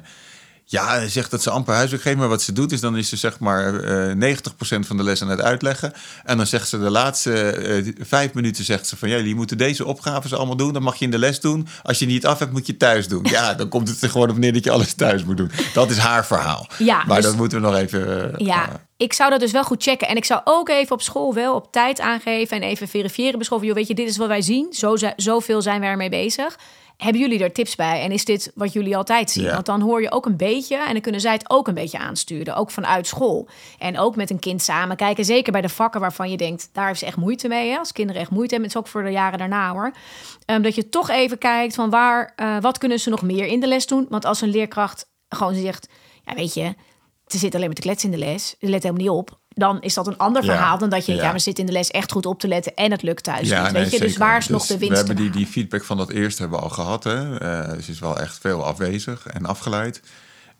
[0.70, 3.08] ja, hij zegt dat ze amper huiswerk geeft, maar wat ze doet is dan is
[3.08, 5.92] ze zeg maar eh 90% van de les aan het uitleggen.
[6.24, 9.58] En dan zegt ze de laatste eh, vijf minuten, zegt ze van, ja, jullie moeten
[9.58, 11.68] deze opgaves allemaal doen, dan mag je in de les doen.
[11.82, 13.26] Als je niet af hebt, moet je thuis doen.
[13.30, 15.50] Ja, dan komt het er gewoon op neer dat je alles thuis moet doen.
[15.74, 16.68] Dat is haar verhaal.
[16.78, 18.32] Ja, maar dus- dat moeten we nog even...
[18.38, 20.08] eh, Ja, eh, ik zou dat dus wel goed checken.
[20.08, 23.44] En ik zou ook even op school wel op tijd aangeven en even verifiëren bij
[23.44, 23.58] school.
[23.58, 24.72] van, Joh, weet je, dit is wat wij zien.
[24.72, 26.56] Zo, zoveel zijn we ermee bezig.
[27.00, 28.02] Hebben jullie er tips bij?
[28.02, 29.44] En is dit wat jullie altijd zien?
[29.44, 29.52] Ja.
[29.52, 31.98] Want dan hoor je ook een beetje en dan kunnen zij het ook een beetje
[31.98, 32.56] aansturen.
[32.56, 33.48] Ook vanuit school.
[33.78, 35.24] En ook met een kind samen kijken.
[35.24, 37.70] Zeker bij de vakken waarvan je denkt, daar heeft ze echt moeite mee.
[37.70, 37.78] Hè?
[37.78, 38.70] Als kinderen echt moeite hebben.
[38.70, 39.92] Het is ook voor de jaren daarna hoor.
[40.44, 43.60] Ehm, dat je toch even kijkt van waar, eh, wat kunnen ze nog meer in
[43.60, 44.06] de les doen?
[44.08, 45.88] Want als een leerkracht gewoon zegt,
[46.24, 46.74] ja weet je,
[47.26, 48.48] ze zit alleen maar te kletsen in de les.
[48.48, 49.39] Ze let helemaal niet op.
[49.60, 50.52] Dan is dat een ander Ja.
[50.52, 51.28] verhaal dan dat je, ja, Ja.
[51.30, 53.40] maar ze zit in de les echt goed op te letten en het lukt thuis.
[53.50, 53.98] niet, nee, weet je?
[53.98, 54.88] Dus waar is nog de winst?
[54.90, 57.04] We hebben die, die feedback van dat eerste hebben we al gehad.
[57.04, 57.38] Hè?
[57.76, 60.00] Dus is wel echt veel afwezig en afgeleid.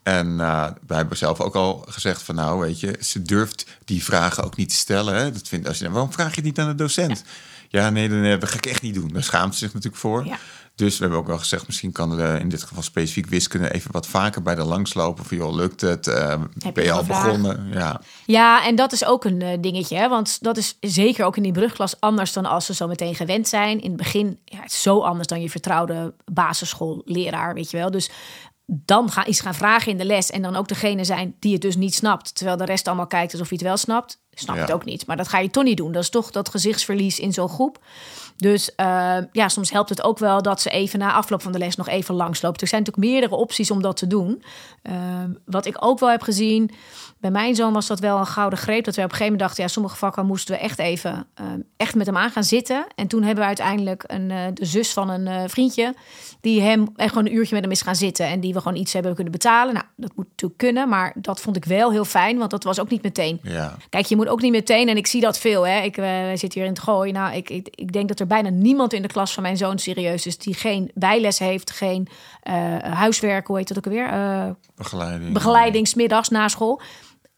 [0.02, 4.04] En eh, wij hebben zelf ook al gezegd van nou, weet je, ze durft die
[4.04, 5.14] vragen ook niet te stellen.
[5.14, 5.32] Hè?
[5.32, 7.24] Dat vindt, als je, waarom vraag je het niet aan de docent?
[7.68, 9.08] Ja, nee, nee, nee, dat ga ik echt niet doen.
[9.12, 10.26] Daar schaamt ze zich natuurlijk voor.
[10.26, 10.38] Ja.
[10.80, 13.92] Dus we hebben ook wel gezegd, misschien kan er in dit geval specifiek wiskunde even
[13.92, 15.24] wat vaker bij de langslopen.
[15.24, 16.04] Van joh, lukt het?
[16.04, 17.68] Je ben je al begonnen?
[17.72, 19.96] Ja, Ja, en dat is ook een eh, dingetje.
[19.96, 20.08] Hè?
[20.08, 23.48] Want dat is zeker ook in die brugklas anders dan als ze zo meteen gewend
[23.48, 23.80] zijn.
[23.80, 27.90] In het begin, ja, het is zo anders dan je vertrouwde basisschoolleraar, weet je wel.
[27.90, 28.10] Dus
[28.72, 31.62] dan ga, iets gaan vragen in de les en dan ook degene zijn die het
[31.62, 32.34] dus niet snapt.
[32.34, 34.18] Terwijl de rest allemaal kijkt alsof hij het wel snapt.
[34.34, 34.60] Snap Ja.
[34.62, 35.06] het ook niet.
[35.06, 35.92] Maar dat ga je toch niet doen.
[35.92, 37.78] Dat is toch dat gezichtsverlies in zo'n groep.
[38.36, 41.58] Dus eh, ja, soms helpt het ook wel dat ze even na afloop van de
[41.58, 42.60] les nog even langsloopt.
[42.60, 44.42] Er zijn natuurlijk meerdere opties om dat te doen.
[44.82, 44.94] Eh,
[45.44, 46.70] wat ik ook wel heb gezien,
[47.18, 48.84] bij mijn zoon was dat wel een gouden greep.
[48.84, 51.44] Dat we op een gegeven moment dachten, ja, sommige vakken moesten we echt even eh,
[51.76, 52.86] echt met hem aan gaan zitten.
[52.94, 55.94] En toen hebben we uiteindelijk een, eh, de zus van een eh, vriendje,
[56.40, 58.26] die hem echt gewoon een uurtje met hem is gaan zitten.
[58.26, 59.74] En die we gewoon iets hebben kunnen betalen.
[59.74, 62.80] Nou, dat moet natuurlijk kunnen, maar dat vond ik wel heel fijn, want dat was
[62.80, 63.40] ook niet meteen.
[63.42, 63.76] ja.
[63.88, 65.66] Kijk, je moet ook niet meteen, en ik zie dat veel.
[65.66, 65.80] Hè.
[65.80, 67.12] Ik uh, zit hier in het gooi.
[67.12, 69.78] Nou, ik, ik, ik denk dat er bijna niemand in de klas van mijn zoon
[69.78, 72.08] serieus is die geen bijles heeft, geen
[72.48, 74.12] uh, huiswerk, hoe heet dat ook alweer?
[74.12, 75.32] Uh, Begeleiding.
[75.32, 76.80] begeleiding, smiddags na school.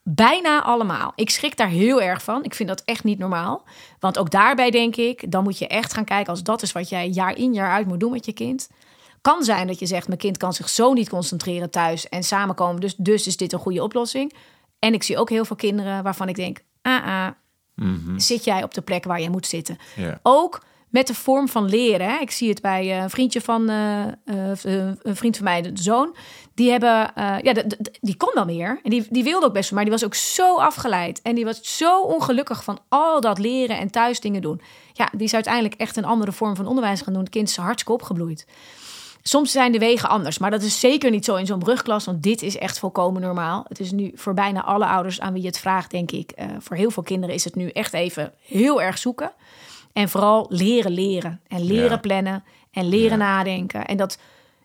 [0.02, 1.12] Bijna allemaal.
[1.14, 2.44] Ik schrik daar heel erg van.
[2.44, 3.64] Ik vind dat echt niet normaal.
[3.98, 6.88] Want ook daarbij denk ik, dan moet je echt gaan kijken als dat is wat
[6.88, 8.68] jij jaar in jaar uit moet doen met je kind.
[9.20, 12.80] Kan zijn dat je zegt, mijn kind kan zich zo niet concentreren thuis en samenkomen.
[12.80, 14.32] Dus, dus is dit een goede oplossing.
[14.78, 17.28] En ik zie ook heel veel kinderen waarvan ik denk, ah,
[18.16, 19.78] zit jij op de plek waar je moet zitten.
[20.22, 22.08] Ook met de vorm van leren.
[22.08, 22.18] Hè.
[22.18, 24.06] Ik zie het bij een vriendje van uh,
[24.62, 26.16] een vriend van mij, de zoon.
[26.54, 28.80] Die hebben, uh, ja, de, de, die kon wel meer.
[28.82, 31.22] En die, die wilde ook best, maar die was ook zo afgeleid.
[31.22, 34.60] En die was zo ongelukkig van al dat leren en thuis dingen doen.
[34.92, 37.22] Ja, die is uiteindelijk echt een andere vorm van onderwijs gaan doen.
[37.22, 38.46] Het kind is hartstikke opgebloeid.
[39.22, 42.22] Soms zijn de wegen anders, maar dat is zeker niet zo in zo'n brugklas, want
[42.22, 43.64] dit is echt volkomen normaal.
[43.68, 46.32] Het is nu voor bijna alle ouders aan wie je het vraagt, denk ik.
[46.36, 49.32] Uh, voor heel veel kinderen is het nu echt even heel erg zoeken.
[49.92, 51.96] En vooral leren leren en leren ja.
[51.96, 53.24] plannen en leren ja.
[53.24, 53.86] nadenken.
[53.86, 54.18] En dat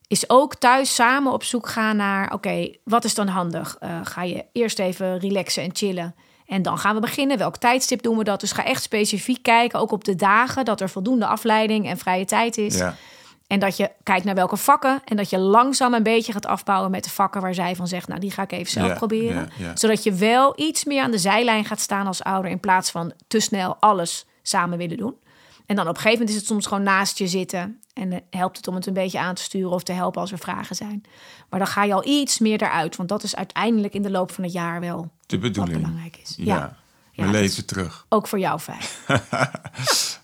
[0.08, 3.78] is ook thuis samen op zoek gaan naar, oké, okay, wat is dan handig?
[3.84, 6.16] Uh, ga je eerst even relaxen en chillen.
[6.46, 7.38] En dan gaan we beginnen.
[7.38, 8.40] Welk tijdstip doen we dat?
[8.40, 12.26] Dus ga echt specifiek kijken, ook op de dagen, dat er voldoende afleiding en vrije
[12.26, 12.78] tijd is.
[12.78, 12.96] Ja.
[13.48, 15.02] En dat je kijkt naar welke vakken.
[15.06, 18.08] En dat je langzaam een beetje gaat afbouwen met de vakken waar zij van zegt,
[18.08, 19.50] nou die ga ik even zelf Ja, proberen.
[19.58, 19.76] ja, ja.
[19.76, 22.52] Zodat je wel iets meer aan de zijlijn gaat staan als ouder.
[22.52, 25.16] In plaats van te snel alles samen willen doen.
[25.66, 27.82] En dan op een gegeven moment is het soms gewoon naast je zitten.
[27.94, 30.32] En eh, helpt het om het een beetje aan te sturen of te helpen als
[30.32, 31.04] er vragen zijn.
[31.50, 32.96] Maar dan ga je al iets meer eruit.
[32.96, 35.74] Want dat is uiteindelijk in de loop van het jaar wel De bedoeling.
[35.74, 36.34] wat belangrijk is.
[36.38, 36.78] Ja.
[37.18, 38.06] We Ja, leven terug.
[38.10, 38.82] Ook voor jou fijn.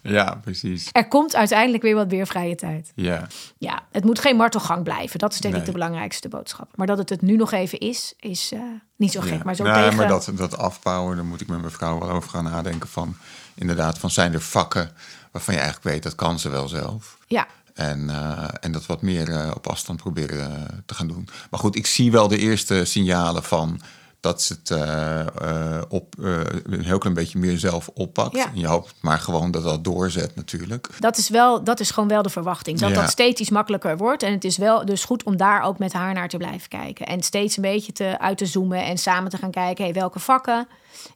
[0.03, 0.89] Ja, precies.
[0.91, 2.91] Er komt uiteindelijk weer wat meer vrije tijd.
[2.95, 3.27] Ja.
[3.57, 5.19] Ja, het moet geen martelgang blijven.
[5.19, 6.71] Dat is denk ik de belangrijkste boodschap.
[6.75, 8.59] Maar dat het het nu nog even is, is eh,
[8.95, 9.37] niet zo gek.
[9.37, 9.41] Ja.
[9.43, 9.95] Maar zo nee, tegen...
[9.95, 12.89] maar dat, dat afbouwen, daar moet ik met mijn vrouw wel over gaan nadenken.
[12.89, 13.15] Van
[13.53, 14.91] inderdaad, van zijn er vakken
[15.31, 17.17] waarvan je eigenlijk weet dat kan ze wel zelf.
[17.27, 21.27] Ja, En, eh, en dat wat meer eh, op afstand proberen te gaan doen.
[21.49, 23.81] Maar goed, ik zie wel de eerste signalen van
[24.23, 28.35] dat ze het eh, eh, op, eh, een heel klein beetje meer zelf oppakt.
[28.35, 28.45] Ja.
[28.45, 30.89] En je hoopt maar gewoon dat dat doorzet natuurlijk.
[30.99, 32.79] dat is, wel, dat is gewoon wel de verwachting.
[32.79, 32.95] Dat Ja.
[32.95, 34.23] dat steeds iets makkelijker wordt.
[34.23, 37.05] En het is wel dus goed om daar ook met haar naar te blijven kijken.
[37.05, 39.83] En steeds een beetje te, uit te zoomen en samen te gaan kijken...
[39.83, 40.67] Hey, welke vakken,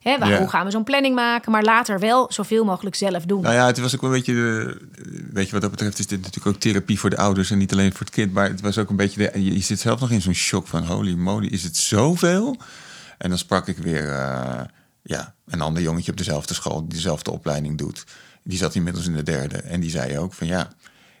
[0.02, 0.38] hè, waar, Ja.
[0.38, 1.52] hoe gaan we zo'n planning maken...
[1.52, 3.42] maar later wel zoveel mogelijk zelf doen.
[3.42, 4.80] Nou ja, het was ook een beetje, de,
[5.32, 7.72] weet je wat dat betreft is dit natuurlijk ook therapie voor de ouders en niet
[7.72, 8.32] alleen voor het kind.
[8.32, 10.66] Maar het was ook een beetje, de, je, je zit zelf nog in zo'n shock
[10.66, 12.56] van holy moly, is het zoveel?
[13.18, 14.60] En dan sprak ik weer, eh,
[15.02, 18.04] ja, een ander jongetje op dezelfde school die dezelfde opleiding doet.
[18.42, 20.72] Die zat inmiddels in de derde en die zei ook van ja,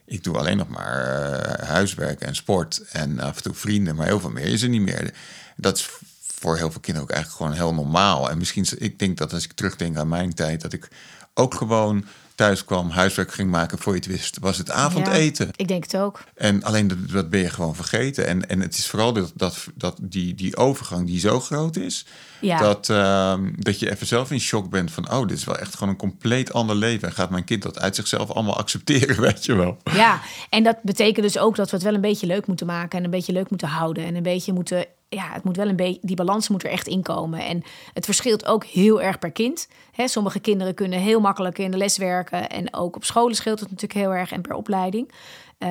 [0.04, 4.06] ik doe alleen nog maar eh, huiswerk en sport en af en toe vrienden, maar
[4.06, 5.14] heel veel meer is er niet meer.
[5.56, 5.90] Dat is
[6.22, 8.30] voor heel veel kinderen ook eigenlijk gewoon heel normaal.
[8.30, 10.88] En misschien, ik denk dat als ik terugdenk aan mijn tijd, dat ik
[11.34, 12.04] ook gewoon
[12.38, 15.46] thuis kwam, huiswerk ging maken, voor je het wist, was het avondeten.
[15.46, 16.24] Ja, ik denk het ook.
[16.34, 18.26] En alleen dat, dat ben je gewoon vergeten.
[18.26, 22.06] En, en het is vooral dat, dat, dat die, die overgang die zo groot is,
[22.40, 22.58] Ja.
[22.58, 25.74] dat, ehm, dat je even zelf in shock bent van, oh, dit is wel echt
[25.74, 27.08] gewoon een compleet ander leven.
[27.08, 29.76] En gaat mijn kind dat uit zichzelf allemaal accepteren, weet je wel.
[29.92, 30.20] Ja,
[30.50, 33.04] en dat betekent dus ook dat we het wel een beetje leuk moeten maken en
[33.04, 36.00] een beetje leuk moeten houden en een beetje moeten, ja, het moet wel een beetje,
[36.02, 37.40] die balans moet er echt inkomen.
[37.40, 39.68] En het verschilt ook heel erg per kind.
[39.92, 43.60] Hè, sommige kinderen kunnen heel makkelijk in de les werken en ook op scholen scheelt
[43.60, 45.12] het natuurlijk heel erg en per opleiding.
[45.58, 45.68] Eh,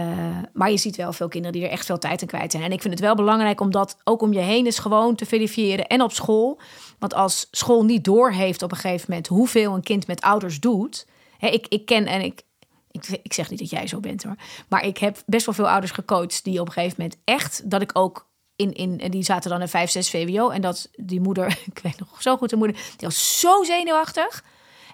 [0.54, 2.64] maar je ziet wel veel kinderen die er echt veel tijd aan kwijt zijn.
[2.64, 5.26] En ik vind het wel belangrijk om dat ook om je heen is gewoon te
[5.26, 6.60] verifiëren en op school.
[7.00, 11.08] Want als school niet doorheeft op een gegeven moment hoeveel een kind met ouders doet.
[11.40, 12.42] Ik, ik ken en ik,
[13.22, 14.36] ik zeg niet dat jij zo bent hoor.
[14.70, 17.82] Maar ik heb best wel veel ouders gecoacht die op een gegeven moment echt dat
[17.82, 20.50] ik ook in, in en die zaten dan in 5, 6 VWO.
[20.50, 24.44] En dat die moeder, ik weet nog zo goed, de moeder, die was zo zenuwachtig.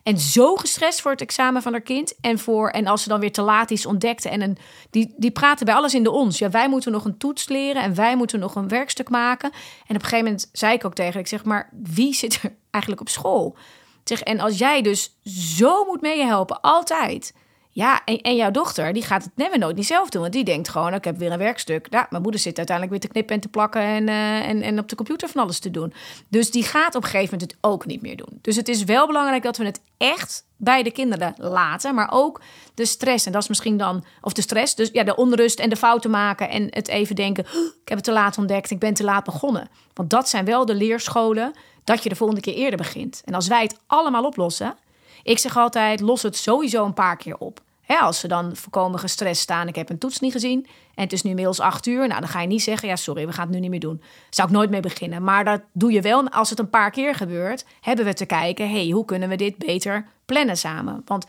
[0.04, 2.16] En zo gestrest voor het examen van haar kind.
[2.22, 4.30] En, voor, en als ze dan weer te laat iets ontdekte.
[4.30, 4.58] En een,
[4.90, 6.38] die, die praten bij alles in de ons.
[6.38, 7.82] Ja, wij moeten nog een toets leren.
[7.82, 9.52] En wij moeten nog een werkstuk maken.
[9.52, 12.54] En op een gegeven moment zei ik ook tegen Ik zeg, maar wie zit er
[12.72, 13.56] eigenlijk op school?
[14.04, 15.16] Zeg, en als jij dus
[15.58, 17.34] zo moet meehelpen, altijd.
[17.76, 20.22] Ja, en, en jouw dochter, die gaat het never nooit niet zelf doen.
[20.22, 21.88] Want die denkt gewoon, ik heb weer een werkstuk.
[21.90, 23.82] Ja, mijn moeder zit uiteindelijk weer te knippen en te plakken...
[23.82, 25.94] En, eh, en, en op de computer van alles te doen.
[26.28, 28.40] Dus die gaat op een gegeven moment het ook niet meer doen.
[28.42, 31.96] Dus het is wel belangrijk dat we het echt bij de kinderen laten.
[31.96, 32.42] Maar ook
[32.74, 33.26] de stress.
[33.26, 34.04] En dat is misschien dan...
[34.22, 36.50] Of de stress, dus ja, de onrust en de fouten maken...
[36.50, 38.72] en het even denken, "Oh, ik heb het te laat ontdekt.
[38.72, 39.70] Ik ben te laat begonnen.
[39.94, 41.54] Want dat zijn wel de leerscholen...
[41.84, 43.22] dat je de volgende keer eerder begint.
[43.26, 44.76] En als wij het allemaal oplossen...
[45.24, 47.62] Ik zeg altijd, los het sowieso een paar keer op.
[48.02, 50.68] Als ze dan voorkomen gestrest staan, ik heb een toets niet gezien...
[50.96, 52.88] en het is nu inmiddels acht uur, nou, dan ga je niet zeggen...
[52.88, 54.02] ja, sorry, we gaan het nu niet meer doen.
[54.30, 55.24] Zou ik nooit mee beginnen.
[55.24, 57.66] Maar dat doe je wel als het een paar keer gebeurt...
[57.82, 61.02] hebben we te kijken, hey, hoe kunnen we dit beter plannen samen?
[61.06, 61.26] Want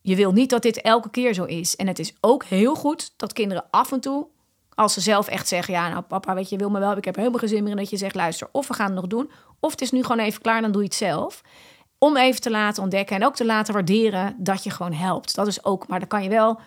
[0.00, 1.76] je wil niet dat dit elke keer zo is.
[1.76, 4.26] En het is ook heel goed dat kinderen af en toe...
[4.74, 6.96] als ze zelf echt zeggen, ja, nou papa, weet je, wil me wel...
[6.96, 8.48] ik heb helemaal geen zin in dat je zegt, luister...
[8.52, 10.60] of we gaan het nog doen, of het is nu gewoon even klaar...
[10.60, 11.42] dan doe je het zelf
[11.98, 15.34] om even te laten ontdekken en ook te laten waarderen dat je gewoon helpt.
[15.34, 16.60] Dat is ook, maar daar kan je wel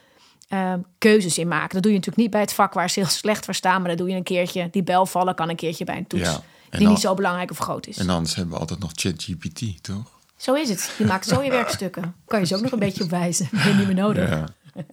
[0.54, 1.74] uh, keuzes in maken.
[1.74, 3.90] Dat doe je natuurlijk niet bij het vak waar ze heel slecht voor staan, maar
[3.90, 4.68] dat doe je een keertje.
[4.72, 7.52] Die bel vallen kan een keertje bij een toets Ja, die dan- niet zo belangrijk
[7.52, 7.98] of groot is.
[7.98, 10.18] En anders hebben we altijd nog ChatGPT, toch?
[10.38, 10.92] Zo is het.
[10.98, 12.16] Je maakt zo je werkstukken.
[12.26, 13.48] Kan je ze ook nog een beetje op wijzen.
[13.52, 14.30] Ben je niet meer nodig.
[14.30, 14.46] Ja.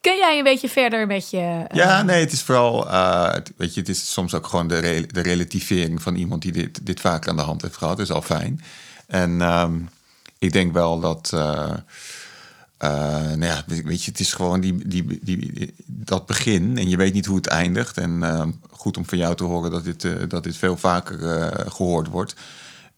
[0.00, 1.38] Kun jij een beetje verder met je...
[1.68, 4.68] eh, Ja, nee, het is vooral, eh, het- weet je, het is soms ook gewoon
[4.68, 7.98] de, re- de relativering van iemand die dit, dit vaker aan de hand heeft gehad,
[7.98, 8.60] is al fijn.
[9.12, 9.78] En ehm,
[10.38, 11.72] ik denk wel dat, eh,
[12.78, 12.90] eh,
[13.24, 17.12] nou ja, weet je, het is gewoon die, die, die, dat begin en je weet
[17.12, 17.98] niet hoe het eindigt.
[17.98, 21.26] En ehm, goed om van jou te horen dat dit, eh, dat dit veel vaker
[21.26, 22.34] eh, gehoord wordt.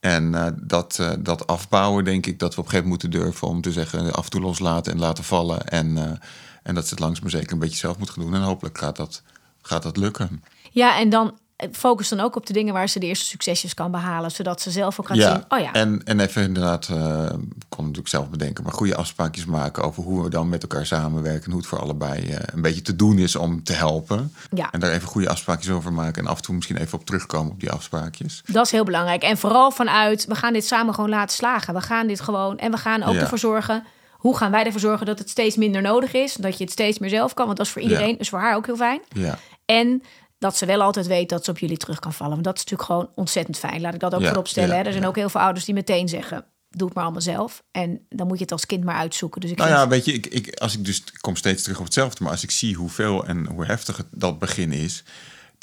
[0.01, 3.61] En dat, dat afbouwen, denk ik, dat we op een gegeven moment moeten durven om
[3.61, 5.69] te zeggen af en toe loslaten en laten vallen.
[5.69, 6.21] En,
[6.63, 8.35] en dat ze het langzaam maar zeker een beetje zelf moet gaan doen.
[8.35, 9.23] En hopelijk gaat dat,
[9.63, 10.43] gaat dat lukken.
[10.71, 11.39] Ja, en dan
[11.73, 14.31] focus dan ook op de dingen waar ze de eerste succesjes kan behalen.
[14.31, 17.27] Zodat ze zelf ook gaat zien, oh ja, En, en even inderdaad, eh
[17.69, 21.45] kon natuurlijk zelf bedenken, maar goede afspraakjes maken over hoe we dan met elkaar samenwerken.
[21.45, 24.33] En hoe het voor allebei eh, een beetje te doen is om te helpen.
[24.51, 24.71] Ja.
[24.71, 26.23] En daar even goede afspraakjes over maken.
[26.23, 28.43] En af en toe misschien even op terugkomen op die afspraakjes.
[28.47, 29.23] Dat is heel belangrijk.
[29.23, 31.75] En vooral vanuit, we gaan dit samen gewoon laten slagen.
[31.75, 33.21] We gaan dit gewoon, en we gaan ook Ja.
[33.21, 33.85] ervoor zorgen...
[34.13, 36.35] Hoe gaan wij ervoor zorgen dat het steeds minder nodig is?
[36.35, 37.47] Dat je het steeds meer zelf kan.
[37.47, 39.01] Want dat is voor iedereen, dus voor haar ook heel fijn.
[39.09, 39.39] Ja.
[39.65, 40.03] En
[40.45, 42.33] dat ze wel altijd weet dat ze op jullie terug kan vallen.
[42.33, 43.81] Want dat is natuurlijk gewoon ontzettend fijn.
[43.81, 44.69] Laat ik dat ook Ja, voorop stellen.
[44.69, 44.83] ja, hè.
[44.83, 45.09] Er zijn ja.
[45.09, 46.45] ook heel veel ouders die meteen zeggen...
[46.71, 47.63] doe het maar allemaal zelf.
[47.71, 49.41] En dan moet je het als kind maar uitzoeken.
[49.41, 51.63] Dus ik Nou vind- ja, weet je, ik, ik, als ik dus ik kom steeds
[51.63, 55.03] terug op hetzelfde, maar als ik zie hoeveel en hoe heftig het, dat begin is,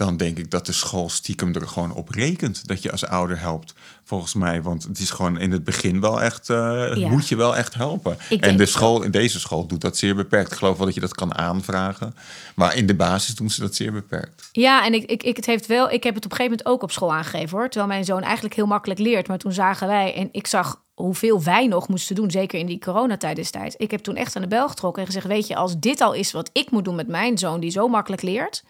[0.05, 3.39] dan denk ik dat de school stiekem er gewoon op rekent dat je als ouder
[3.39, 3.73] helpt.
[4.03, 6.93] Volgens mij, want het is gewoon in het begin wel echt, Ja.
[7.09, 8.17] moet je wel echt helpen.
[8.29, 10.51] denk En de school, in deze school doet dat zeer beperkt.
[10.51, 12.15] Ik geloof wel dat je dat kan aanvragen,
[12.55, 14.49] maar in de basis doen ze dat zeer beperkt.
[14.51, 16.65] Ja, en ik, ik, ik, het heeft wel, ik heb het op een gegeven moment
[16.65, 17.69] ook op school aangegeven hoor.
[17.69, 19.27] Terwijl mijn zoon eigenlijk heel makkelijk leert.
[19.27, 22.79] Maar toen zagen wij, en ik zag hoeveel wij nog moesten doen, zeker in die
[22.79, 23.75] coronatijd destijds.
[23.75, 26.13] Ik heb toen echt aan de bel getrokken en gezegd: Weet je, als dit al
[26.13, 28.63] is wat ik moet doen met mijn zoon, die zo makkelijk leert.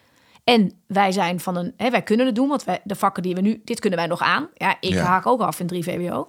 [0.52, 3.36] En wij zijn van een, hè, wij kunnen het doen, want wij, de vakken die
[3.36, 4.48] we nu, dit kunnen wij nog aan.
[4.54, 5.04] Ja, ik Ja.
[5.04, 6.28] haak ook af in 3 VWO.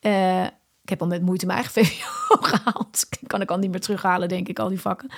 [0.00, 0.42] Eh,
[0.82, 3.06] ik heb al met moeite mijn eigen VWO gehaald.
[3.26, 5.10] Kan ik al niet meer terughalen, denk ik, al die vakken.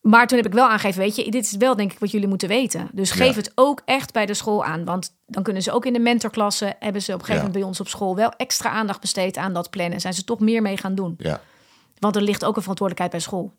[0.00, 2.28] Maar toen heb ik wel aangegeven, weet je, dit is wel denk ik wat jullie
[2.28, 2.88] moeten weten.
[2.92, 3.34] Dus geef Ja.
[3.40, 4.84] het ook echt bij de school aan.
[4.84, 7.68] Want dan kunnen ze ook in de mentorklasse, hebben ze op een gegeven moment bij
[7.68, 10.00] ons op school wel extra aandacht besteed aan dat plannen.
[10.00, 11.14] Zijn ze toch meer mee gaan doen.
[11.18, 11.40] Ja,
[11.98, 13.52] Want er ligt ook een verantwoordelijkheid bij school.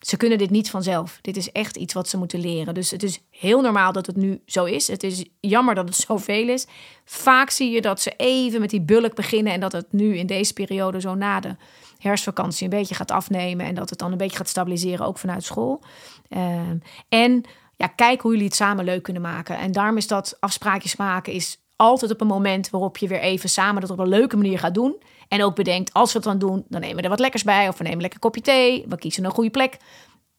[0.00, 1.18] Ze kunnen dit niet vanzelf.
[1.20, 2.74] Dit is echt iets wat ze moeten leren.
[2.74, 4.86] Dus het is heel normaal dat het nu zo is.
[4.86, 6.66] Het is jammer dat het zoveel is.
[7.04, 10.26] Vaak zie je dat ze even met die bulk beginnen en dat het nu in
[10.26, 11.56] deze periode zo na de
[11.98, 15.44] herfstvakantie een beetje gaat afnemen en dat het dan een beetje gaat stabiliseren, ook vanuit
[15.44, 15.82] school.
[16.28, 17.44] Ehm, en
[17.76, 19.58] ja, kijk hoe jullie het samen leuk kunnen maken.
[19.58, 23.48] En daarom is dat afspraakjes maken is altijd op een moment waarop je weer even
[23.48, 24.96] samen dat op een leuke manier gaat doen.
[25.28, 27.68] En ook bedenkt, als we het dan doen, dan nemen we er wat lekkers bij.
[27.68, 28.84] Of we nemen een lekker kopje thee.
[28.88, 29.76] We kiezen een goede plek.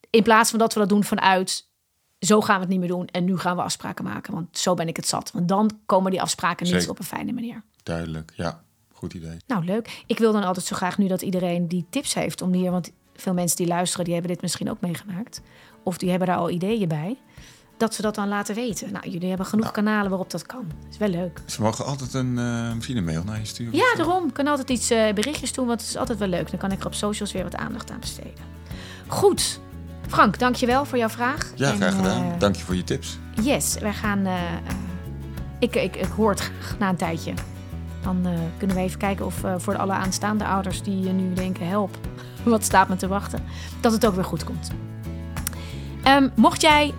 [0.09, 1.67] In plaats van dat we dat doen vanuit,
[2.19, 3.07] zo gaan we het niet meer doen.
[3.07, 4.33] En nu gaan we afspraken maken.
[4.33, 5.31] Want zo ben ik het zat.
[5.31, 7.63] Want dan komen die afspraken niet op een fijne manier.
[7.83, 8.63] Duidelijk, ja.
[8.93, 9.37] Goed idee.
[9.47, 10.03] Nou, leuk.
[10.05, 12.71] Ik wil dan altijd zo graag nu dat iedereen die tips heeft om hier...
[12.71, 15.41] Want veel mensen die luisteren, die hebben dit misschien ook meegemaakt.
[15.83, 17.17] Of die hebben daar al ideeën bij.
[17.79, 18.91] Dat ze dat dan laten weten.
[18.91, 20.71] Nou, jullie hebben genoeg kanalen waarop dat kan.
[20.91, 21.41] is wel leuk.
[21.45, 23.75] Ze mogen altijd een, uh, misschien een mail naar je sturen.
[23.75, 24.27] Ja, daarom.
[24.27, 26.49] Ik kan altijd iets uh, berichtjes doen, want het is altijd wel leuk.
[26.49, 28.43] Dan kan ik er op socials weer wat aandacht aan besteden.
[29.07, 29.59] Goed.
[30.07, 31.51] Frank, dankjewel voor jouw vraag.
[31.55, 32.25] Ja, graag gedaan.
[32.25, 33.17] Uh, Dank je voor je tips.
[33.41, 34.27] Yes, wij gaan...
[35.59, 37.33] ik, ik, ik hoor het graag na een tijdje.
[38.01, 41.67] Dan kunnen we even kijken of voor alle aanstaande ouders die nu denken...
[41.67, 41.97] help,
[42.43, 43.43] wat staat me te wachten,
[43.81, 44.71] dat het ook weer goed komt.
[46.07, 46.93] Um, mocht jij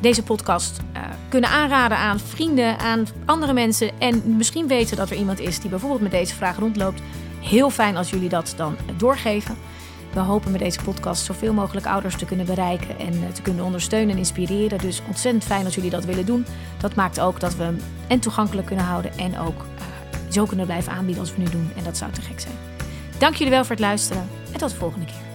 [0.00, 4.00] deze podcast uh, kunnen aanraden aan vrienden, aan andere mensen.
[4.00, 7.02] En misschien weten dat er iemand is die bijvoorbeeld met deze vraag rondloopt.
[7.40, 9.56] Heel fijn als jullie dat dan doorgeven.
[10.12, 13.64] We hopen met deze podcast zoveel mogelijk ouders te kunnen bereiken en uh, te kunnen
[13.64, 14.78] ondersteunen en inspireren.
[14.78, 16.46] Dus ontzettend fijn als jullie dat willen doen.
[16.78, 20.66] Dat maakt ook dat we hem en toegankelijk kunnen houden en ook uh, zo kunnen
[20.66, 21.70] blijven aanbieden als we nu doen.
[21.76, 22.54] En dat zou te gek zijn.
[23.18, 25.27] Dank jullie wel voor het luisteren en tot de volgende keer.